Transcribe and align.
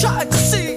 The 0.00 0.69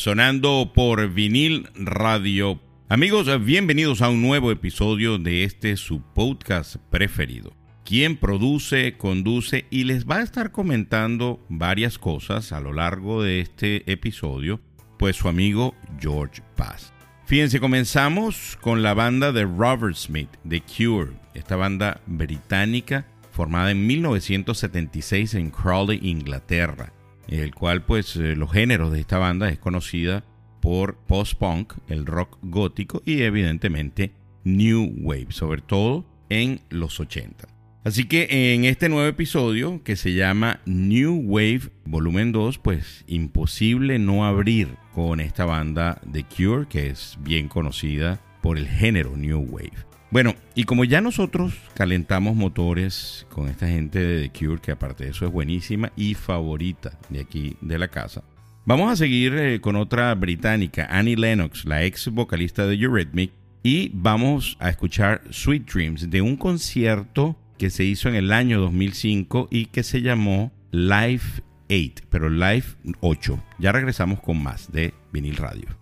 sonando 0.00 0.72
por 0.74 1.10
vinil 1.10 1.68
radio. 1.74 2.58
Amigos, 2.88 3.28
bienvenidos 3.44 4.00
a 4.00 4.08
un 4.08 4.22
nuevo 4.22 4.50
episodio 4.50 5.18
de 5.18 5.44
este 5.44 5.76
su 5.76 6.00
podcast 6.00 6.76
preferido. 6.88 7.52
Quien 7.84 8.16
produce, 8.16 8.96
conduce 8.96 9.66
y 9.68 9.84
les 9.84 10.06
va 10.06 10.16
a 10.16 10.22
estar 10.22 10.52
comentando 10.52 11.44
varias 11.50 11.98
cosas 11.98 12.52
a 12.52 12.60
lo 12.60 12.72
largo 12.72 13.22
de 13.22 13.40
este 13.40 13.92
episodio, 13.92 14.62
pues 14.98 15.16
su 15.16 15.28
amigo 15.28 15.74
George 16.00 16.40
Paz. 16.56 16.94
Fíjense, 17.26 17.60
comenzamos 17.60 18.56
con 18.62 18.82
la 18.82 18.94
banda 18.94 19.32
de 19.32 19.44
Robert 19.44 19.96
Smith, 19.96 20.30
The 20.48 20.62
Cure, 20.62 21.12
esta 21.34 21.56
banda 21.56 22.00
británica 22.06 23.06
formada 23.32 23.70
en 23.70 23.86
1976 23.86 25.34
en 25.34 25.50
Crawley, 25.50 26.00
Inglaterra 26.02 26.90
el 27.38 27.54
cual 27.54 27.84
pues 27.84 28.16
eh, 28.16 28.34
los 28.36 28.52
géneros 28.52 28.92
de 28.92 29.00
esta 29.00 29.18
banda 29.18 29.48
es 29.48 29.58
conocida 29.58 30.24
por 30.60 30.98
post-punk, 31.06 31.74
el 31.88 32.04
rock 32.04 32.38
gótico 32.42 33.02
y 33.06 33.22
evidentemente 33.22 34.12
new 34.44 34.92
wave, 34.98 35.28
sobre 35.30 35.62
todo 35.62 36.04
en 36.28 36.60
los 36.68 37.00
80. 37.00 37.48
Así 37.82 38.04
que 38.04 38.54
en 38.54 38.64
este 38.66 38.90
nuevo 38.90 39.08
episodio 39.08 39.82
que 39.82 39.96
se 39.96 40.12
llama 40.12 40.60
New 40.66 41.22
Wave 41.24 41.70
Volumen 41.86 42.30
2, 42.30 42.58
pues 42.58 43.04
imposible 43.06 43.98
no 43.98 44.26
abrir 44.26 44.76
con 44.92 45.18
esta 45.20 45.46
banda 45.46 45.98
The 46.12 46.24
Cure, 46.24 46.66
que 46.68 46.88
es 46.88 47.16
bien 47.20 47.48
conocida 47.48 48.20
por 48.42 48.58
el 48.58 48.68
género 48.68 49.16
New 49.16 49.40
Wave. 49.40 49.89
Bueno, 50.10 50.34
y 50.56 50.64
como 50.64 50.84
ya 50.84 51.00
nosotros 51.00 51.54
calentamos 51.74 52.34
motores 52.34 53.26
con 53.30 53.48
esta 53.48 53.68
gente 53.68 54.00
de 54.00 54.28
The 54.28 54.38
Cure, 54.38 54.60
que 54.60 54.72
aparte 54.72 55.04
de 55.04 55.10
eso 55.10 55.24
es 55.24 55.30
buenísima 55.30 55.92
y 55.94 56.14
favorita 56.14 56.98
de 57.10 57.20
aquí 57.20 57.56
de 57.60 57.78
la 57.78 57.88
casa, 57.88 58.24
vamos 58.64 58.90
a 58.90 58.96
seguir 58.96 59.34
eh, 59.36 59.60
con 59.60 59.76
otra 59.76 60.12
británica, 60.16 60.88
Annie 60.90 61.14
Lennox, 61.14 61.64
la 61.64 61.84
ex 61.84 62.08
vocalista 62.08 62.66
de 62.66 62.74
Eurythmic, 62.74 63.30
y 63.62 63.92
vamos 63.94 64.56
a 64.58 64.70
escuchar 64.70 65.22
Sweet 65.30 65.70
Dreams 65.70 66.10
de 66.10 66.22
un 66.22 66.36
concierto 66.36 67.36
que 67.56 67.70
se 67.70 67.84
hizo 67.84 68.08
en 68.08 68.16
el 68.16 68.32
año 68.32 68.60
2005 68.60 69.46
y 69.50 69.66
que 69.66 69.84
se 69.84 70.02
llamó 70.02 70.50
Live 70.72 71.44
8, 71.68 72.04
pero 72.10 72.30
Live 72.30 72.64
8. 73.00 73.40
Ya 73.60 73.70
regresamos 73.70 74.20
con 74.20 74.42
más 74.42 74.72
de 74.72 74.92
Vinil 75.12 75.36
Radio. 75.36 75.79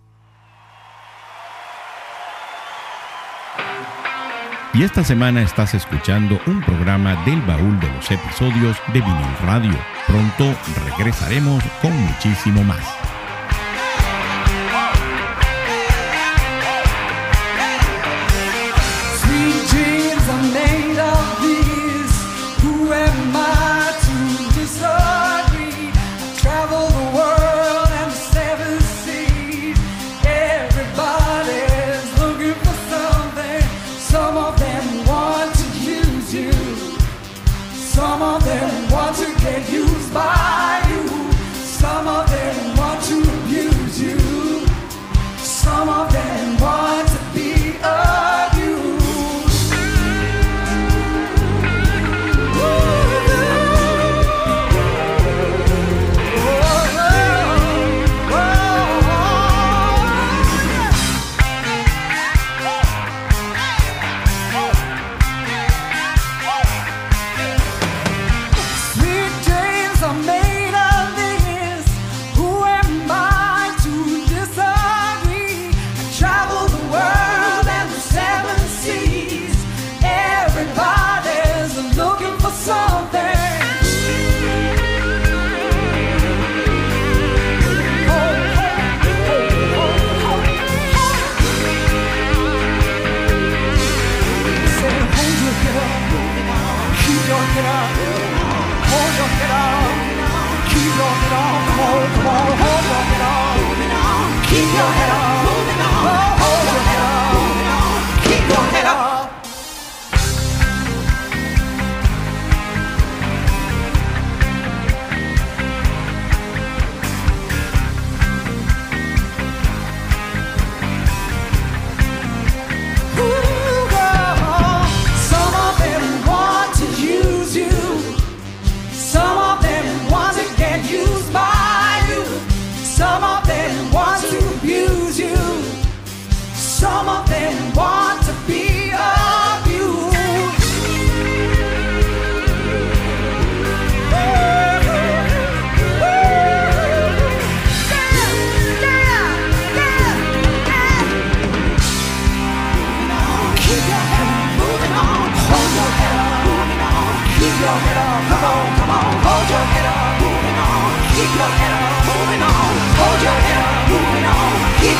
Y 4.73 4.83
esta 4.83 5.03
semana 5.03 5.41
estás 5.41 5.73
escuchando 5.73 6.39
un 6.45 6.61
programa 6.61 7.15
del 7.25 7.41
baúl 7.41 7.79
de 7.79 7.91
los 7.91 8.11
episodios 8.11 8.77
de 8.93 9.01
Vinil 9.01 9.37
Radio. 9.41 9.75
Pronto 10.05 10.55
regresaremos 10.95 11.63
con 11.81 11.91
muchísimo 11.91 12.63
más. 12.63 12.98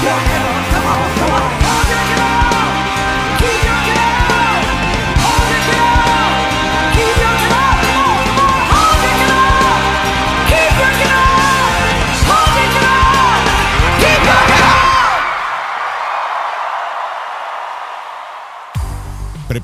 One 0.02 0.29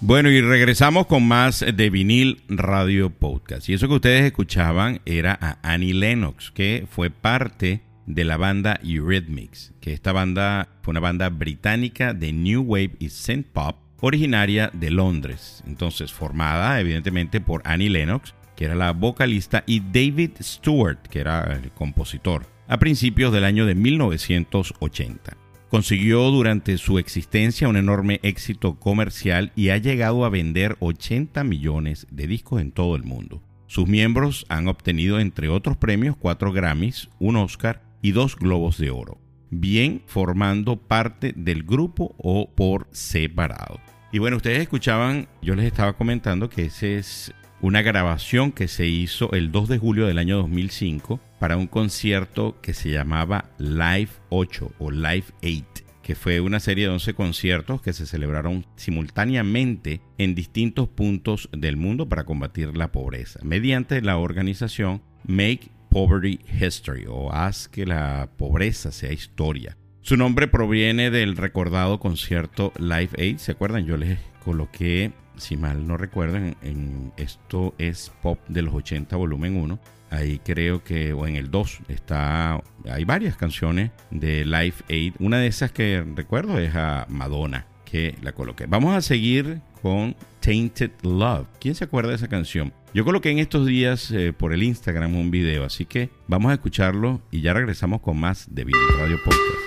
Bueno, 0.00 0.30
y 0.30 0.40
regresamos 0.40 1.06
con 1.06 1.26
más 1.26 1.64
de 1.74 1.90
vinil 1.90 2.40
Radio 2.48 3.10
Podcast. 3.10 3.68
Y 3.68 3.72
eso 3.72 3.88
que 3.88 3.94
ustedes 3.94 4.26
escuchaban 4.26 5.00
era 5.04 5.36
a 5.40 5.58
Annie 5.62 5.92
Lennox, 5.92 6.52
que 6.52 6.86
fue 6.88 7.10
parte 7.10 7.82
de 8.06 8.24
la 8.24 8.36
banda 8.36 8.78
Eurythmics, 8.84 9.72
que 9.80 9.92
esta 9.92 10.12
banda 10.12 10.68
fue 10.82 10.92
una 10.92 11.00
banda 11.00 11.30
británica 11.30 12.14
de 12.14 12.32
New 12.32 12.62
Wave 12.62 12.92
y 13.00 13.08
Synth 13.08 13.48
Pop, 13.48 13.76
originaria 14.00 14.70
de 14.72 14.92
Londres. 14.92 15.64
Entonces, 15.66 16.12
formada 16.12 16.80
evidentemente 16.80 17.40
por 17.40 17.62
Annie 17.64 17.90
Lennox, 17.90 18.34
que 18.54 18.66
era 18.66 18.76
la 18.76 18.92
vocalista, 18.92 19.64
y 19.66 19.80
David 19.80 20.30
Stewart, 20.40 21.02
que 21.10 21.18
era 21.18 21.42
el 21.60 21.72
compositor, 21.72 22.46
a 22.68 22.78
principios 22.78 23.32
del 23.32 23.44
año 23.44 23.66
de 23.66 23.74
1980. 23.74 25.37
Consiguió 25.70 26.30
durante 26.30 26.78
su 26.78 26.98
existencia 26.98 27.68
un 27.68 27.76
enorme 27.76 28.20
éxito 28.22 28.78
comercial 28.78 29.52
y 29.54 29.68
ha 29.68 29.76
llegado 29.76 30.24
a 30.24 30.30
vender 30.30 30.76
80 30.80 31.44
millones 31.44 32.06
de 32.10 32.26
discos 32.26 32.62
en 32.62 32.72
todo 32.72 32.96
el 32.96 33.02
mundo. 33.02 33.42
Sus 33.66 33.86
miembros 33.86 34.46
han 34.48 34.66
obtenido, 34.66 35.20
entre 35.20 35.50
otros 35.50 35.76
premios, 35.76 36.16
cuatro 36.16 36.52
Grammys, 36.52 37.10
un 37.18 37.36
Oscar 37.36 37.82
y 38.00 38.12
dos 38.12 38.36
Globos 38.36 38.78
de 38.78 38.90
Oro, 38.90 39.20
bien 39.50 40.02
formando 40.06 40.76
parte 40.76 41.34
del 41.36 41.64
grupo 41.64 42.14
o 42.16 42.50
por 42.54 42.88
separado. 42.92 43.78
Y 44.10 44.20
bueno, 44.20 44.38
ustedes 44.38 44.60
escuchaban, 44.60 45.28
yo 45.42 45.54
les 45.54 45.66
estaba 45.66 45.92
comentando 45.92 46.48
que 46.48 46.64
esa 46.64 46.86
es 46.86 47.34
una 47.60 47.82
grabación 47.82 48.52
que 48.52 48.68
se 48.68 48.86
hizo 48.86 49.32
el 49.32 49.50
2 49.50 49.68
de 49.68 49.78
julio 49.78 50.06
del 50.06 50.18
año 50.18 50.36
2005 50.38 51.20
para 51.38 51.56
un 51.56 51.66
concierto 51.66 52.56
que 52.62 52.74
se 52.74 52.90
llamaba 52.90 53.50
Live 53.58 54.10
8 54.30 54.72
o 54.78 54.90
Live 54.90 55.24
8 55.42 55.88
que 56.08 56.14
fue 56.14 56.40
una 56.40 56.58
serie 56.58 56.84
de 56.84 56.94
11 56.94 57.12
conciertos 57.12 57.82
que 57.82 57.92
se 57.92 58.06
celebraron 58.06 58.64
simultáneamente 58.76 60.00
en 60.16 60.34
distintos 60.34 60.88
puntos 60.88 61.50
del 61.52 61.76
mundo 61.76 62.08
para 62.08 62.24
combatir 62.24 62.74
la 62.78 62.92
pobreza, 62.92 63.40
mediante 63.42 64.00
la 64.00 64.16
organización 64.16 65.02
Make 65.26 65.68
Poverty 65.90 66.40
History 66.50 67.04
o 67.06 67.30
Haz 67.30 67.68
que 67.68 67.84
la 67.84 68.30
pobreza 68.38 68.90
sea 68.90 69.12
historia. 69.12 69.76
Su 70.00 70.16
nombre 70.16 70.48
proviene 70.48 71.10
del 71.10 71.36
recordado 71.36 72.00
concierto 72.00 72.72
Live 72.78 73.10
Aid, 73.18 73.36
¿se 73.36 73.52
acuerdan? 73.52 73.84
Yo 73.84 73.98
les 73.98 74.18
coloqué, 74.42 75.12
si 75.38 75.56
mal 75.56 75.86
no 75.86 75.96
recuerdan, 75.96 76.56
en 76.62 77.12
esto 77.16 77.74
es 77.78 78.12
Pop 78.22 78.38
de 78.48 78.62
los 78.62 78.74
80 78.74 79.16
volumen 79.16 79.56
1, 79.56 79.78
Ahí 80.10 80.40
creo 80.42 80.82
que, 80.82 81.12
o 81.12 81.26
en 81.26 81.36
el 81.36 81.50
2, 81.50 81.80
está, 81.88 82.62
hay 82.90 83.04
varias 83.04 83.36
canciones 83.36 83.90
de 84.10 84.44
Life 84.44 84.84
Aid. 84.88 85.14
Una 85.18 85.38
de 85.38 85.48
esas 85.48 85.70
que 85.70 86.04
recuerdo 86.14 86.58
es 86.58 86.74
a 86.74 87.06
Madonna, 87.10 87.66
que 87.84 88.14
la 88.22 88.32
coloqué. 88.32 88.66
Vamos 88.66 88.94
a 88.96 89.02
seguir 89.02 89.60
con 89.82 90.16
Tainted 90.40 90.92
Love. 91.02 91.46
¿Quién 91.60 91.74
se 91.74 91.84
acuerda 91.84 92.10
de 92.10 92.16
esa 92.16 92.28
canción? 92.28 92.72
Yo 92.94 93.04
coloqué 93.04 93.30
en 93.30 93.38
estos 93.38 93.66
días 93.66 94.10
eh, 94.10 94.32
por 94.32 94.54
el 94.54 94.62
Instagram 94.62 95.14
un 95.14 95.30
video, 95.30 95.64
así 95.64 95.84
que 95.84 96.08
vamos 96.26 96.50
a 96.50 96.54
escucharlo 96.54 97.20
y 97.30 97.42
ya 97.42 97.52
regresamos 97.52 98.00
con 98.00 98.18
más 98.18 98.46
de 98.50 98.64
Video 98.64 98.88
Radio 98.98 99.18
Podcast. 99.22 99.57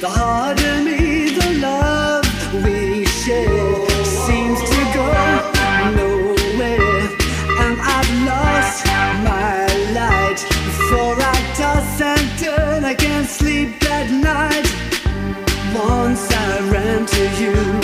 The 0.00 0.08
harder 0.08 0.82
me 0.82 1.30
the 1.30 1.50
love 1.60 2.24
we 2.64 3.04
share 3.06 4.04
seems 4.04 4.60
to 4.60 4.80
go 4.94 5.06
nowhere, 5.96 7.08
and 7.62 7.74
I've 7.80 8.12
lost 8.30 8.86
my 9.28 9.66
light. 9.98 10.40
Before 10.66 11.16
I 11.18 11.38
toss 11.54 12.00
and 12.00 12.26
turn, 12.38 12.84
I 12.84 12.94
can't 12.94 13.28
sleep 13.28 13.82
at 13.90 14.10
night. 14.10 14.66
Once 15.74 16.30
I 16.32 16.70
ran 16.70 17.06
to 17.06 17.24
you, 17.40 17.81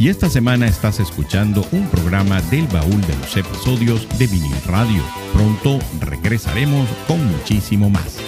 Y 0.00 0.08
esta 0.08 0.30
semana 0.30 0.66
estás 0.68 1.00
escuchando 1.00 1.66
un 1.72 1.86
programa 1.88 2.40
del 2.42 2.66
baúl 2.68 3.00
de 3.02 3.16
los 3.16 3.36
episodios 3.36 4.08
de 4.18 4.28
Vinil 4.28 4.56
Radio. 4.64 5.02
Pronto 5.34 5.80
regresaremos 6.00 6.88
con 7.06 7.22
muchísimo 7.26 7.90
más. 7.90 8.27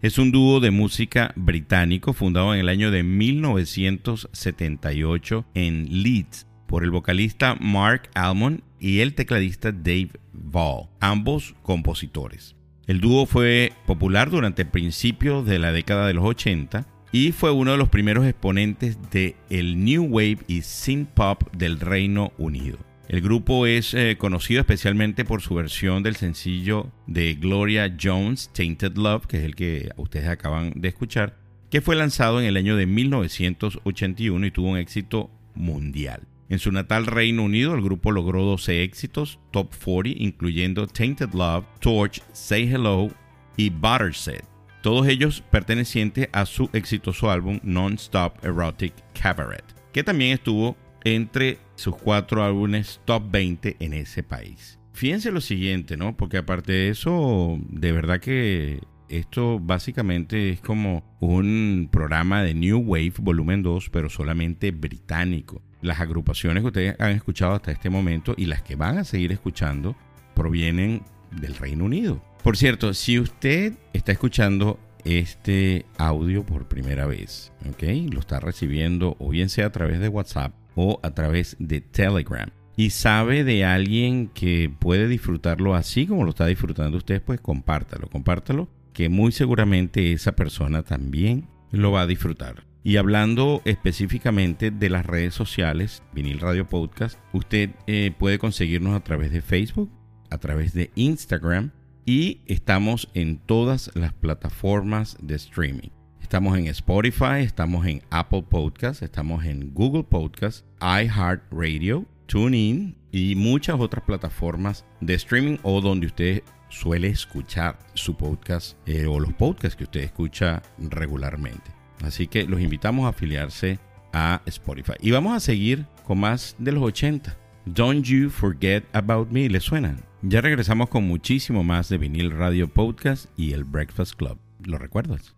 es 0.00 0.16
un 0.18 0.30
dúo 0.30 0.60
de 0.60 0.70
música 0.70 1.32
británico 1.34 2.12
fundado 2.12 2.54
en 2.54 2.60
el 2.60 2.68
año 2.68 2.92
de 2.92 3.02
1978 3.02 5.44
en 5.54 6.02
Leeds 6.02 6.46
por 6.66 6.84
el 6.84 6.92
vocalista 6.92 7.56
Mark 7.60 8.08
Almond 8.14 8.60
y 8.78 9.00
el 9.00 9.14
tecladista 9.14 9.72
Dave 9.72 10.10
Ball, 10.32 10.86
ambos 11.00 11.56
compositores. 11.62 12.54
El 12.86 13.00
dúo 13.00 13.26
fue 13.26 13.72
popular 13.86 14.30
durante 14.30 14.62
el 14.62 14.68
principio 14.68 15.42
de 15.42 15.58
la 15.58 15.72
década 15.72 16.06
de 16.06 16.14
los 16.14 16.24
80 16.24 16.86
y 17.10 17.32
fue 17.32 17.50
uno 17.50 17.72
de 17.72 17.78
los 17.78 17.88
primeros 17.88 18.24
exponentes 18.24 18.98
del 19.10 19.34
el 19.50 19.84
New 19.84 20.04
Wave 20.04 20.38
y 20.46 20.62
Synth 20.62 21.08
Pop 21.08 21.42
del 21.56 21.80
Reino 21.80 22.32
Unido. 22.38 22.87
El 23.08 23.22
grupo 23.22 23.64
es 23.64 23.94
eh, 23.94 24.16
conocido 24.18 24.60
especialmente 24.60 25.24
por 25.24 25.40
su 25.40 25.54
versión 25.54 26.02
del 26.02 26.16
sencillo 26.16 26.92
de 27.06 27.34
Gloria 27.34 27.96
Jones, 27.98 28.50
Tainted 28.52 28.98
Love, 28.98 29.26
que 29.26 29.38
es 29.38 29.44
el 29.44 29.54
que 29.54 29.88
ustedes 29.96 30.28
acaban 30.28 30.74
de 30.76 30.88
escuchar, 30.88 31.38
que 31.70 31.80
fue 31.80 31.96
lanzado 31.96 32.38
en 32.38 32.44
el 32.44 32.58
año 32.58 32.76
de 32.76 32.84
1981 32.84 34.46
y 34.46 34.50
tuvo 34.50 34.68
un 34.68 34.76
éxito 34.76 35.30
mundial. 35.54 36.28
En 36.50 36.58
su 36.58 36.70
natal 36.70 37.06
Reino 37.06 37.44
Unido, 37.44 37.74
el 37.74 37.82
grupo 37.82 38.12
logró 38.12 38.42
12 38.44 38.82
éxitos, 38.82 39.38
top 39.52 39.74
40, 39.82 40.22
incluyendo 40.22 40.86
Tainted 40.86 41.32
Love, 41.32 41.64
Torch, 41.80 42.22
Say 42.34 42.70
Hello 42.70 43.08
y 43.56 43.70
Butterset, 43.70 44.44
todos 44.82 45.08
ellos 45.08 45.42
pertenecientes 45.50 46.28
a 46.32 46.44
su 46.44 46.68
exitoso 46.74 47.30
álbum 47.30 47.58
Non-Stop 47.62 48.44
Erotic 48.44 48.92
Cabaret, 49.18 49.64
que 49.94 50.04
también 50.04 50.32
estuvo 50.32 50.76
entre 51.04 51.58
sus 51.78 51.96
cuatro 51.96 52.42
álbumes 52.42 53.00
top 53.04 53.30
20 53.30 53.76
en 53.78 53.92
ese 53.94 54.22
país. 54.22 54.78
Fíjense 54.92 55.30
lo 55.30 55.40
siguiente, 55.40 55.96
¿no? 55.96 56.16
Porque 56.16 56.38
aparte 56.38 56.72
de 56.72 56.88
eso, 56.88 57.56
de 57.70 57.92
verdad 57.92 58.18
que 58.18 58.80
esto 59.08 59.60
básicamente 59.60 60.50
es 60.50 60.60
como 60.60 61.04
un 61.20 61.88
programa 61.90 62.42
de 62.42 62.54
New 62.54 62.80
Wave 62.80 63.14
volumen 63.20 63.62
2, 63.62 63.90
pero 63.90 64.10
solamente 64.10 64.72
británico. 64.72 65.62
Las 65.80 66.00
agrupaciones 66.00 66.62
que 66.62 66.66
ustedes 66.66 66.96
han 66.98 67.12
escuchado 67.12 67.52
hasta 67.52 67.70
este 67.70 67.90
momento 67.90 68.34
y 68.36 68.46
las 68.46 68.62
que 68.62 68.74
van 68.74 68.98
a 68.98 69.04
seguir 69.04 69.30
escuchando 69.30 69.96
provienen 70.34 71.02
del 71.30 71.54
Reino 71.54 71.84
Unido. 71.84 72.20
Por 72.42 72.56
cierto, 72.56 72.92
si 72.92 73.20
usted 73.20 73.74
está 73.92 74.10
escuchando 74.10 74.80
este 75.04 75.86
audio 75.96 76.44
por 76.44 76.66
primera 76.66 77.06
vez, 77.06 77.52
¿ok? 77.70 77.84
Lo 78.12 78.18
está 78.18 78.40
recibiendo 78.40 79.14
o 79.20 79.30
bien 79.30 79.48
sea 79.48 79.66
a 79.66 79.72
través 79.72 80.00
de 80.00 80.08
WhatsApp 80.08 80.52
o 80.78 81.00
a 81.02 81.10
través 81.10 81.56
de 81.58 81.80
Telegram 81.80 82.48
y 82.76 82.90
sabe 82.90 83.42
de 83.42 83.64
alguien 83.64 84.28
que 84.28 84.70
puede 84.78 85.08
disfrutarlo 85.08 85.74
así 85.74 86.06
como 86.06 86.22
lo 86.22 86.30
está 86.30 86.46
disfrutando 86.46 86.96
usted, 86.96 87.20
pues 87.20 87.40
compártalo, 87.40 88.08
compártalo, 88.08 88.68
que 88.92 89.08
muy 89.08 89.32
seguramente 89.32 90.12
esa 90.12 90.36
persona 90.36 90.84
también 90.84 91.48
lo 91.72 91.90
va 91.90 92.02
a 92.02 92.06
disfrutar. 92.06 92.64
Y 92.84 92.96
hablando 92.96 93.60
específicamente 93.64 94.70
de 94.70 94.88
las 94.88 95.04
redes 95.04 95.34
sociales, 95.34 96.04
Vinil 96.12 96.38
Radio 96.38 96.68
Podcast, 96.68 97.18
usted 97.32 97.70
eh, 97.88 98.12
puede 98.16 98.38
conseguirnos 98.38 98.94
a 98.94 99.02
través 99.02 99.32
de 99.32 99.42
Facebook, 99.42 99.90
a 100.30 100.38
través 100.38 100.72
de 100.72 100.92
Instagram 100.94 101.72
y 102.06 102.42
estamos 102.46 103.10
en 103.14 103.38
todas 103.38 103.90
las 103.94 104.12
plataformas 104.12 105.16
de 105.20 105.34
streaming. 105.34 105.97
Estamos 106.28 106.58
en 106.58 106.66
Spotify, 106.66 107.40
estamos 107.40 107.86
en 107.86 108.02
Apple 108.10 108.42
Podcasts, 108.42 109.00
estamos 109.00 109.46
en 109.46 109.72
Google 109.72 110.04
Podcasts, 110.04 110.62
iHeartRadio, 110.78 112.04
TuneIn 112.26 112.94
y 113.10 113.34
muchas 113.34 113.80
otras 113.80 114.04
plataformas 114.04 114.84
de 115.00 115.14
streaming 115.14 115.56
o 115.62 115.80
donde 115.80 116.08
usted 116.08 116.42
suele 116.68 117.08
escuchar 117.08 117.78
su 117.94 118.14
podcast 118.14 118.76
eh, 118.86 119.06
o 119.06 119.18
los 119.18 119.32
podcasts 119.32 119.74
que 119.74 119.84
usted 119.84 120.00
escucha 120.00 120.60
regularmente. 120.76 121.70
Así 122.04 122.26
que 122.26 122.44
los 122.44 122.60
invitamos 122.60 123.06
a 123.06 123.08
afiliarse 123.08 123.78
a 124.12 124.42
Spotify. 124.44 124.96
Y 125.00 125.12
vamos 125.12 125.34
a 125.34 125.40
seguir 125.40 125.86
con 126.04 126.20
más 126.20 126.56
de 126.58 126.72
los 126.72 126.82
80. 126.82 127.38
Don't 127.64 128.04
You 128.04 128.28
Forget 128.28 128.84
About 128.92 129.30
Me, 129.30 129.48
¿le 129.48 129.60
suenan? 129.60 130.04
Ya 130.20 130.42
regresamos 130.42 130.90
con 130.90 131.04
muchísimo 131.04 131.64
más 131.64 131.88
de 131.88 131.96
Vinil 131.96 132.32
Radio 132.32 132.68
Podcast 132.68 133.30
y 133.34 133.52
el 133.52 133.64
Breakfast 133.64 134.14
Club. 134.14 134.38
¿Lo 134.62 134.76
recuerdas? 134.76 135.37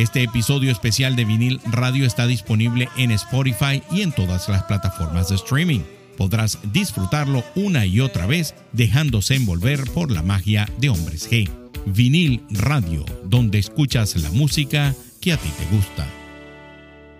Este 0.00 0.22
episodio 0.22 0.72
especial 0.72 1.14
de 1.14 1.26
vinil 1.26 1.60
radio 1.70 2.06
está 2.06 2.26
disponible 2.26 2.88
en 2.96 3.10
Spotify 3.10 3.82
y 3.92 4.00
en 4.00 4.12
todas 4.12 4.48
las 4.48 4.62
plataformas 4.62 5.28
de 5.28 5.34
streaming. 5.34 5.80
Podrás 6.16 6.58
disfrutarlo 6.72 7.44
una 7.54 7.84
y 7.84 8.00
otra 8.00 8.24
vez 8.24 8.54
dejándose 8.72 9.34
envolver 9.34 9.80
por 9.92 10.10
la 10.10 10.22
magia 10.22 10.66
de 10.78 10.88
Hombres 10.88 11.30
G. 11.30 11.50
Vinil 11.84 12.42
Radio, 12.48 13.04
donde 13.24 13.58
escuchas 13.58 14.16
la 14.16 14.30
música 14.30 14.94
que 15.20 15.34
a 15.34 15.36
ti 15.36 15.50
te 15.58 15.76
gusta. 15.76 16.06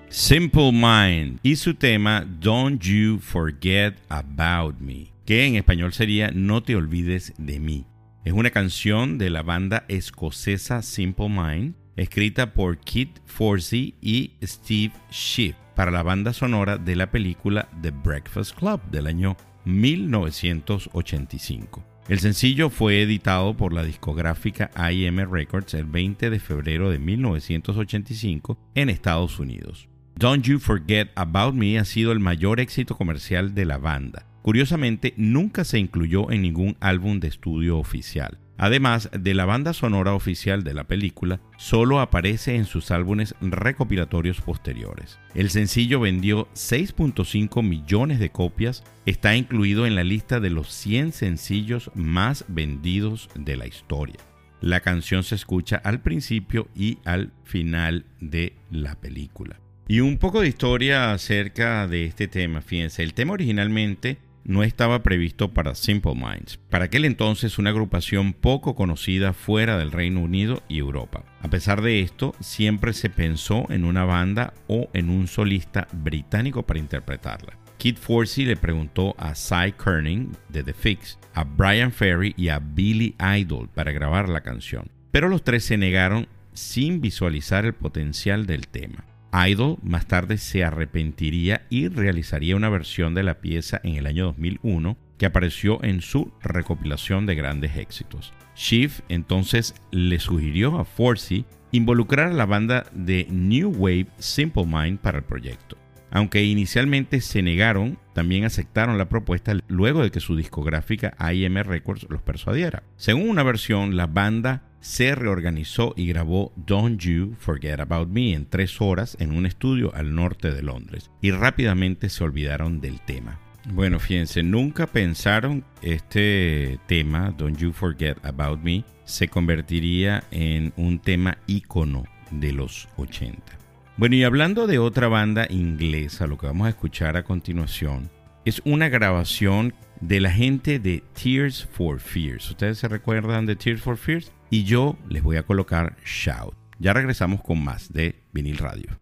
Simple 0.09 0.73
Mind 0.73 1.39
y 1.43 1.57
su 1.57 1.75
tema 1.75 2.25
Don't 2.41 2.83
You 2.83 3.19
Forget 3.19 3.97
About 4.09 4.81
Me, 4.81 5.13
que 5.27 5.45
en 5.45 5.57
español 5.57 5.93
sería 5.93 6.31
No 6.31 6.63
te 6.63 6.77
olvides 6.77 7.35
de 7.37 7.61
mí. 7.61 7.85
Es 8.25 8.33
una 8.33 8.49
canción 8.49 9.19
de 9.19 9.29
la 9.29 9.43
banda 9.43 9.85
escocesa 9.89 10.81
Simple 10.81 11.29
Mind 11.29 11.80
escrita 12.01 12.55
por 12.55 12.79
Kit 12.79 13.19
Forsey 13.27 13.95
y 14.01 14.31
Steve 14.43 14.95
Schiff 15.13 15.55
para 15.77 15.91
la 15.91 16.03
banda 16.03 16.33
sonora 16.33 16.79
de 16.79 16.97
la 16.97 17.11
película 17.11 17.69
The 17.83 17.91
Breakfast 17.91 18.59
Club 18.59 18.81
del 18.91 19.07
año 19.07 19.37
1985. 19.67 21.85
El 22.09 22.21
sencillo 22.21 22.71
fue 22.71 23.03
editado 23.03 23.55
por 23.55 23.75
la 23.75 23.85
discográfica 23.85 24.71
IM 24.91 25.31
Records 25.31 25.75
el 25.75 25.85
20 25.85 26.31
de 26.31 26.41
febrero 26.41 26.89
de 26.89 26.99
1985 26.99 28.59
en 28.75 28.89
Estados 28.89 29.39
Unidos. 29.39 29.87
Don't 30.17 30.47
You 30.47 30.59
Forget 30.59 31.11
About 31.17 31.55
Me 31.55 31.79
ha 31.79 31.85
sido 31.85 32.13
el 32.13 32.21
mayor 32.21 32.61
éxito 32.61 32.97
comercial 32.97 33.55
de 33.55 33.67
la 33.67 33.77
banda. 33.77 34.25
Curiosamente, 34.41 35.13
nunca 35.19 35.65
se 35.65 35.79
incluyó 35.79 36.31
en 36.31 36.41
ningún 36.41 36.79
álbum 36.81 37.21
de 37.21 37.29
estudio 37.29 37.77
oficial. 37.77 38.39
Además 38.63 39.09
de 39.19 39.33
la 39.33 39.47
banda 39.47 39.73
sonora 39.73 40.13
oficial 40.13 40.65
de 40.65 40.75
la 40.75 40.85
película, 40.85 41.41
solo 41.57 41.99
aparece 41.99 42.57
en 42.57 42.67
sus 42.67 42.91
álbumes 42.91 43.35
recopilatorios 43.41 44.43
posteriores. 44.43 45.19
El 45.35 45.49
sencillo 45.49 45.99
vendió 45.99 46.47
6.5 46.53 47.63
millones 47.67 48.19
de 48.19 48.29
copias, 48.29 48.85
está 49.07 49.35
incluido 49.35 49.87
en 49.87 49.95
la 49.95 50.05
lista 50.05 50.41
de 50.41 50.51
los 50.51 50.69
100 50.75 51.13
sencillos 51.13 51.91
más 51.95 52.45
vendidos 52.49 53.31
de 53.35 53.57
la 53.57 53.67
historia. 53.67 54.19
La 54.61 54.81
canción 54.81 55.23
se 55.23 55.37
escucha 55.37 55.77
al 55.77 56.03
principio 56.03 56.69
y 56.77 56.99
al 57.07 57.33
final 57.45 58.05
de 58.21 58.57
la 58.71 58.95
película. 58.95 59.59
Y 59.89 60.01
un 60.01 60.19
poco 60.19 60.43
de 60.43 60.49
historia 60.49 61.13
acerca 61.13 61.89
de 61.89 62.05
este 62.05 62.29
tema. 62.29 62.61
Fíjense, 62.61 63.03
el 63.03 63.15
tema 63.15 63.33
originalmente 63.33 64.19
no 64.45 64.63
estaba 64.63 65.03
previsto 65.03 65.53
para 65.53 65.75
Simple 65.75 66.15
Minds, 66.15 66.59
para 66.69 66.87
aquel 66.87 67.05
entonces 67.05 67.59
una 67.59 67.71
agrupación 67.71 68.33
poco 68.33 68.75
conocida 68.75 69.33
fuera 69.33 69.79
del 69.79 69.93
Reino 69.93 70.21
Unido 70.21 70.63
y 70.69 70.79
Europa. 70.79 71.25
A 71.41 71.49
pesar 71.49 71.83
de 71.83 72.01
esto, 72.01 72.35
siempre 72.41 72.93
se 72.93 73.11
pensó 73.11 73.67
en 73.71 73.85
una 73.85 74.05
banda 74.05 74.55
o 74.67 74.89
en 74.93 75.11
un 75.11 75.27
solista 75.27 75.89
británico 75.93 76.63
para 76.65 76.81
interpretarla. 76.81 77.59
Kid 77.79 77.97
Forsey 77.97 78.45
le 78.45 78.57
preguntó 78.57 79.15
a 79.17 79.35
Cy 79.35 79.73
Kerning 79.73 80.33
de 80.51 80.63
The 80.63 80.75
Fix, 80.75 81.19
a 81.33 81.45
Brian 81.45 81.93
Ferry 81.93 82.35
y 82.37 82.49
a 82.49 82.59
Billy 82.59 83.15
Idol 83.19 83.71
para 83.73 83.93
grabar 83.93 84.29
la 84.29 84.43
canción, 84.43 84.91
pero 85.11 85.29
los 85.29 85.45
tres 85.45 85.65
se 85.65 85.79
negaron 85.79 86.29
sin 86.53 87.01
visualizar 87.01 87.65
el 87.65 87.73
potencial 87.73 88.45
del 88.45 88.69
tema. 88.69 89.05
Idol 89.33 89.79
más 89.83 90.07
tarde 90.07 90.39
se 90.39 90.65
arrepentiría 90.65 91.67
y 91.71 91.89
realizaría 91.89 92.57
una 92.57 92.69
versión 92.69 93.15
de 93.15 93.23
la 93.23 93.41
pieza 93.41 93.81
en 93.85 93.95
el 93.95 94.07
año 94.07 94.25
2001 94.27 94.97
que 95.19 95.27
apareció 95.27 95.83
en 95.85 96.01
su 96.01 96.33
recopilación 96.43 97.27
de 97.27 97.35
grandes 97.35 97.77
éxitos. 97.77 98.33
Schiff 98.57 99.01
entonces 99.09 99.75
le 99.93 100.19
sugirió 100.19 100.79
a 100.79 100.85
Forsey 100.85 101.45
involucrar 101.73 102.29
a 102.29 102.35
la 102.35 102.47
banda 102.47 102.87
de 102.93 103.27
New 103.31 103.71
Wave 103.71 104.09
Simple 104.19 104.67
Mind 104.67 104.99
para 104.99 105.19
el 105.19 105.25
proyecto. 105.25 105.80
Aunque 106.11 106.43
inicialmente 106.45 107.21
se 107.21 107.43
negaron, 107.43 107.99
también 108.15 108.45
aceptaron 108.45 108.99
la 108.99 109.09
propuesta 109.09 109.57
luego 109.69 110.03
de 110.03 110.11
que 110.11 110.21
su 110.21 110.37
discográfica 110.37 111.15
IM 111.33 111.57
Records 111.63 112.07
los 112.09 112.23
persuadiera. 112.23 112.83
Según 112.97 113.29
una 113.29 113.43
versión, 113.43 113.97
la 113.97 114.07
banda 114.07 114.63
se 114.81 115.15
reorganizó 115.15 115.95
y 115.97 116.07
grabó 116.07 116.53
Don't 116.57 117.01
You 117.01 117.35
Forget 117.39 117.81
About 117.81 118.09
Me 118.09 118.33
en 118.33 118.47
tres 118.47 118.81
horas 118.81 119.17
en 119.21 119.33
un 119.33 119.47
estudio 119.47 119.95
al 119.95 120.15
norte 120.15 120.51
de 120.51 120.63
Londres 120.63 121.11
y 121.21 121.31
rápidamente 121.31 122.09
se 122.09 122.25
olvidaron 122.25 122.81
del 122.81 123.01
tema. 123.01 123.39
Bueno, 123.69 123.99
fíjense, 124.01 124.43
nunca 124.43 124.87
pensaron 124.87 125.65
este 125.83 126.79
tema, 126.87 127.35
Don't 127.37 127.59
You 127.59 127.73
Forget 127.73 128.25
About 128.25 128.61
Me, 128.63 128.85
se 129.05 129.29
convertiría 129.29 130.25
en 130.31 130.73
un 130.77 130.99
tema 130.99 131.39
ícono 131.47 132.05
de 132.31 132.53
los 132.53 132.89
80. 132.97 133.60
Bueno, 134.01 134.17
y 134.17 134.25
hablando 134.25 134.67
de 134.67 134.79
otra 134.79 135.09
banda 135.09 135.47
inglesa, 135.51 136.27
lo 136.27 136.39
que 136.39 136.47
vamos 136.47 136.67
a 136.67 136.71
escuchar 136.71 137.19
a 137.19 137.23
continuación 137.23 138.11
es 138.47 138.63
una 138.65 138.89
grabación 138.89 139.75
de 140.01 140.21
la 140.21 140.33
gente 140.33 140.79
de 140.79 141.05
Tears 141.23 141.69
for 141.71 142.01
Fears. 142.01 142.49
¿Ustedes 142.49 142.79
se 142.79 142.89
recuerdan 142.89 143.45
de 143.45 143.57
Tears 143.57 143.83
for 143.83 143.99
Fears? 143.99 144.33
y 144.49 144.65
yo 144.65 144.97
les 145.11 145.23
voy 145.23 145.37
a 145.37 145.43
colocar 145.43 145.99
Shout. 146.07 146.55
Ya 146.79 146.95
regresamos 146.95 147.43
con 147.43 147.63
más 147.63 147.93
de 147.93 148.25
Vinil 148.33 148.57
Radio. 148.57 148.99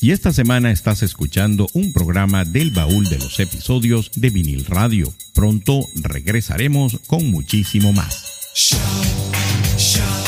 Y 0.00 0.10
esta 0.10 0.32
semana 0.32 0.72
estás 0.72 1.04
escuchando 1.04 1.68
un 1.72 1.92
programa 1.92 2.44
del 2.44 2.72
baúl 2.72 3.08
de 3.08 3.18
los 3.18 3.38
episodios 3.38 4.10
de 4.16 4.30
Vinil 4.30 4.64
Radio. 4.64 5.06
Pronto 5.36 5.86
regresaremos 6.02 6.98
con 7.06 7.30
muchísimo 7.30 7.92
más. 7.92 8.24
something. 8.56 10.27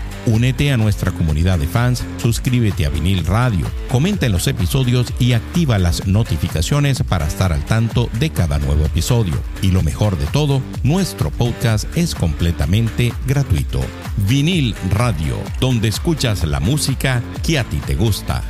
Únete 0.27 0.71
a 0.71 0.77
nuestra 0.77 1.11
comunidad 1.11 1.57
de 1.57 1.65
fans, 1.65 2.05
suscríbete 2.17 2.85
a 2.85 2.89
Vinil 2.89 3.25
Radio, 3.25 3.65
comenta 3.89 4.27
en 4.27 4.31
los 4.31 4.45
episodios 4.47 5.11
y 5.19 5.33
activa 5.33 5.79
las 5.79 6.05
notificaciones 6.05 7.01
para 7.01 7.25
estar 7.25 7.51
al 7.51 7.65
tanto 7.65 8.07
de 8.19 8.29
cada 8.29 8.59
nuevo 8.59 8.85
episodio. 8.85 9.33
Y 9.63 9.71
lo 9.71 9.81
mejor 9.81 10.19
de 10.19 10.27
todo, 10.27 10.61
nuestro 10.83 11.31
podcast 11.31 11.85
es 11.97 12.13
completamente 12.13 13.11
gratuito. 13.25 13.81
Vinil 14.27 14.75
Radio, 14.91 15.37
donde 15.59 15.87
escuchas 15.87 16.43
la 16.43 16.59
música 16.59 17.23
que 17.43 17.57
a 17.57 17.63
ti 17.63 17.77
te 17.87 17.95
gusta. 17.95 18.43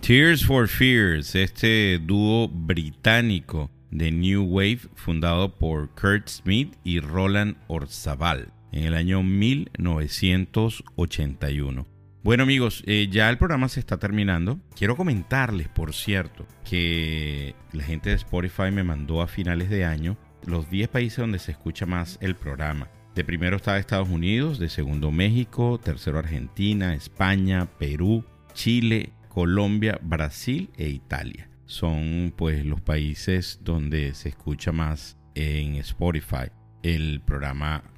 Tears 0.00 0.46
for 0.46 0.68
Fears, 0.68 1.34
este 1.34 1.98
dúo 1.98 2.48
británico 2.48 3.68
de 3.90 4.12
New 4.12 4.44
Wave 4.44 4.80
fundado 4.94 5.56
por 5.56 5.88
Kurt 5.90 6.28
Smith 6.28 6.76
y 6.84 7.00
Roland 7.00 7.56
Orzabal 7.66 8.53
en 8.74 8.84
el 8.84 8.94
año 8.94 9.22
1981. 9.22 11.86
Bueno 12.24 12.42
amigos, 12.42 12.82
eh, 12.86 13.08
ya 13.10 13.30
el 13.30 13.38
programa 13.38 13.68
se 13.68 13.80
está 13.80 13.96
terminando. 13.98 14.60
Quiero 14.74 14.96
comentarles, 14.96 15.68
por 15.68 15.94
cierto, 15.94 16.46
que 16.68 17.54
la 17.72 17.84
gente 17.84 18.10
de 18.10 18.16
Spotify 18.16 18.72
me 18.72 18.82
mandó 18.82 19.22
a 19.22 19.28
finales 19.28 19.70
de 19.70 19.84
año 19.84 20.18
los 20.44 20.68
10 20.70 20.88
países 20.88 21.18
donde 21.18 21.38
se 21.38 21.52
escucha 21.52 21.86
más 21.86 22.18
el 22.20 22.34
programa. 22.34 22.90
De 23.14 23.22
primero 23.24 23.54
está 23.56 23.78
Estados 23.78 24.08
Unidos, 24.08 24.58
de 24.58 24.68
segundo 24.68 25.12
México, 25.12 25.78
tercero 25.78 26.18
Argentina, 26.18 26.94
España, 26.94 27.68
Perú, 27.78 28.24
Chile, 28.54 29.12
Colombia, 29.28 30.00
Brasil 30.02 30.68
e 30.76 30.88
Italia. 30.88 31.48
Son 31.66 32.34
pues 32.36 32.66
los 32.66 32.80
países 32.80 33.60
donde 33.62 34.14
se 34.14 34.30
escucha 34.30 34.72
más 34.72 35.16
en 35.36 35.76
Spotify 35.76 36.50
el 36.82 37.22
programa 37.24 37.93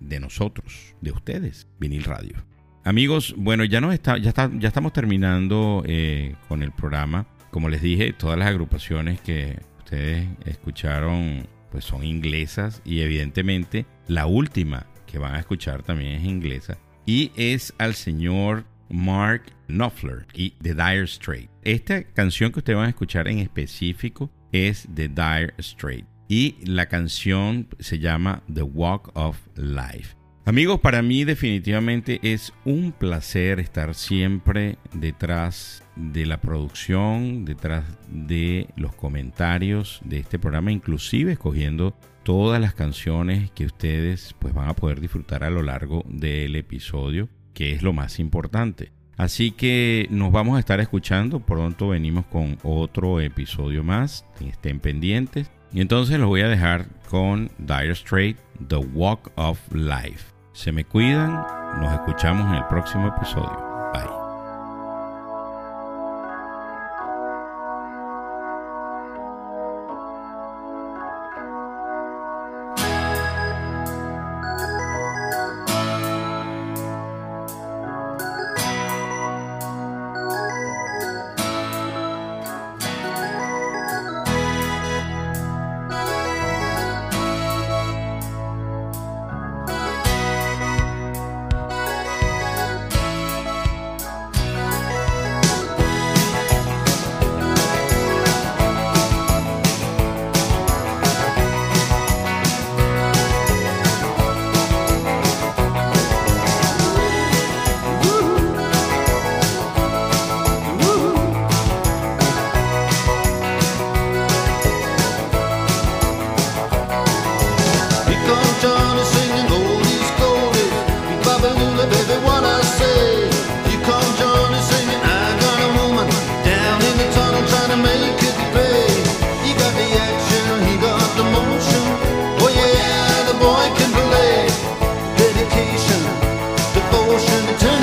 de 0.00 0.20
nosotros, 0.20 0.94
de 1.00 1.12
ustedes, 1.12 1.68
Vinil 1.78 2.04
Radio. 2.04 2.36
Amigos, 2.84 3.34
bueno, 3.36 3.64
ya, 3.64 3.80
nos 3.80 3.92
está, 3.92 4.16
ya, 4.18 4.30
está, 4.30 4.50
ya 4.58 4.68
estamos 4.68 4.92
terminando 4.92 5.82
eh, 5.86 6.36
con 6.48 6.62
el 6.62 6.72
programa. 6.72 7.26
Como 7.50 7.68
les 7.68 7.82
dije, 7.82 8.12
todas 8.12 8.38
las 8.38 8.48
agrupaciones 8.48 9.20
que 9.20 9.58
ustedes 9.78 10.26
escucharon 10.44 11.46
pues 11.70 11.84
son 11.84 12.02
inglesas 12.04 12.80
y 12.84 13.00
evidentemente 13.00 13.84
la 14.06 14.26
última 14.26 14.86
que 15.06 15.18
van 15.18 15.34
a 15.34 15.40
escuchar 15.40 15.82
también 15.82 16.12
es 16.12 16.24
inglesa 16.24 16.78
y 17.04 17.30
es 17.36 17.74
al 17.78 17.94
señor 17.94 18.64
Mark 18.88 19.52
Knopfler 19.66 20.26
y 20.32 20.50
The 20.62 20.74
Dire 20.74 21.06
Straits. 21.06 21.50
Esta 21.62 22.04
canción 22.04 22.52
que 22.52 22.60
ustedes 22.60 22.76
van 22.76 22.86
a 22.86 22.90
escuchar 22.90 23.28
en 23.28 23.38
específico 23.38 24.30
es 24.50 24.88
The 24.94 25.08
Dire 25.08 25.54
Straits 25.58 26.17
y 26.28 26.56
la 26.64 26.86
canción 26.86 27.68
se 27.78 27.98
llama 27.98 28.42
The 28.52 28.62
Walk 28.62 29.10
of 29.14 29.38
Life. 29.56 30.16
Amigos, 30.44 30.80
para 30.80 31.02
mí 31.02 31.24
definitivamente 31.24 32.20
es 32.22 32.54
un 32.64 32.92
placer 32.92 33.60
estar 33.60 33.94
siempre 33.94 34.78
detrás 34.94 35.84
de 35.94 36.24
la 36.24 36.40
producción, 36.40 37.44
detrás 37.44 37.84
de 38.10 38.66
los 38.76 38.94
comentarios 38.94 40.00
de 40.06 40.20
este 40.20 40.38
programa, 40.38 40.72
inclusive 40.72 41.32
escogiendo 41.32 41.94
todas 42.22 42.62
las 42.62 42.72
canciones 42.72 43.50
que 43.50 43.66
ustedes 43.66 44.34
pues 44.38 44.54
van 44.54 44.70
a 44.70 44.74
poder 44.74 45.00
disfrutar 45.00 45.44
a 45.44 45.50
lo 45.50 45.62
largo 45.62 46.02
del 46.08 46.56
episodio, 46.56 47.28
que 47.52 47.72
es 47.72 47.82
lo 47.82 47.92
más 47.92 48.18
importante. 48.18 48.92
Así 49.18 49.50
que 49.50 50.06
nos 50.10 50.32
vamos 50.32 50.56
a 50.56 50.60
estar 50.60 50.80
escuchando, 50.80 51.40
pronto 51.40 51.88
venimos 51.88 52.24
con 52.24 52.56
otro 52.62 53.20
episodio 53.20 53.84
más, 53.84 54.24
estén 54.40 54.80
pendientes. 54.80 55.50
Y 55.72 55.80
entonces 55.80 56.18
los 56.18 56.28
voy 56.28 56.40
a 56.40 56.48
dejar 56.48 56.86
con 57.08 57.50
Dire 57.58 57.94
Straits, 57.94 58.40
The 58.68 58.76
Walk 58.76 59.30
of 59.36 59.58
Life. 59.72 60.32
Se 60.52 60.72
me 60.72 60.84
cuidan, 60.84 61.32
nos 61.80 61.92
escuchamos 61.92 62.48
en 62.48 62.54
el 62.56 62.64
próximo 62.66 63.08
episodio. 63.08 63.67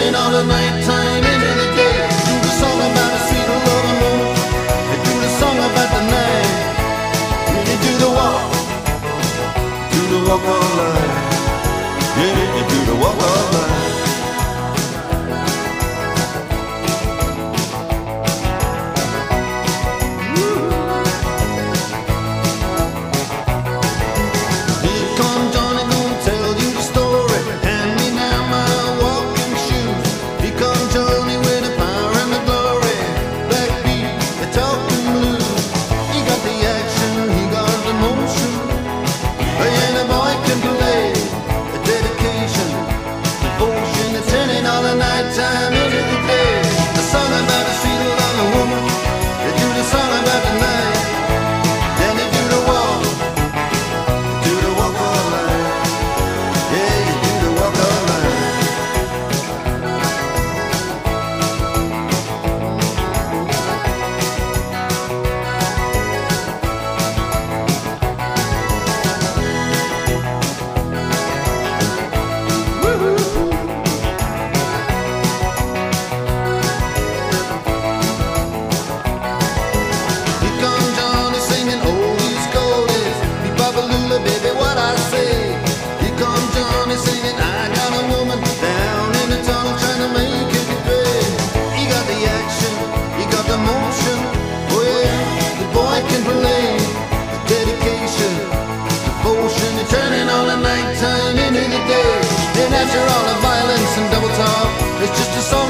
Turning 0.06 0.16
all 0.22 0.32
the 0.32 0.44
nighttime 0.46 1.24
into 1.24 1.52
the 1.62 1.70
day. 1.76 1.98
Do 2.28 2.34
the 2.46 2.54
song 2.62 2.78
about 2.78 3.12
a 3.14 3.20
sweet 3.28 3.48
love 3.48 3.86
and 3.90 3.98
woman. 4.04 4.36
They 4.90 4.98
do 5.04 5.14
the 5.26 5.32
song 5.40 5.58
about 5.58 5.90
the 5.96 6.04
night. 6.14 6.50
You 7.68 7.78
do 7.86 7.92
the 8.04 8.10
walk 8.10 8.52
do 9.92 10.02
the 10.14 10.30
walk 10.30 10.46
of 10.56 10.78
life. 10.78 11.16
Yeah, 12.18 12.58
you 12.58 12.64
do 12.70 12.86
the 12.86 12.96
walk 13.02 13.18
of 13.18 13.54
life. 13.54 13.95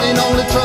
ain't 0.06 0.20
only 0.20 0.44
trouble. 0.52 0.65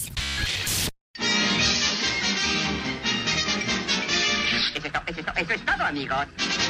Eso 5.51 5.59
es, 5.59 5.65
to- 5.65 5.73
eso 5.73 5.75
es 5.75 5.75
to- 5.75 5.75
eso 5.75 5.75
es 5.75 5.77
todo, 5.77 5.85
amigos. 5.85 6.60